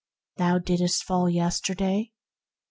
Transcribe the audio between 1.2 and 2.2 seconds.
yesterday